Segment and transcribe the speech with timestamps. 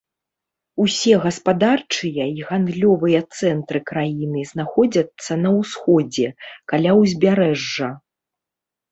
[0.83, 6.27] Усе гаспадарчыя і гандлёвыя цэнтры краіны знаходзяцца на ўсходзе,
[6.73, 7.89] каля ўзбярэжжа.